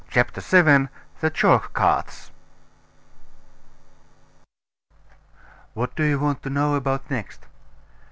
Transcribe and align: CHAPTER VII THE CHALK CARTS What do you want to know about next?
CHAPTER 0.09 0.41
VII 0.41 0.87
THE 1.19 1.29
CHALK 1.29 1.73
CARTS 1.73 2.31
What 5.75 5.95
do 5.95 6.01
you 6.01 6.17
want 6.19 6.41
to 6.41 6.49
know 6.49 6.73
about 6.73 7.11
next? 7.11 7.45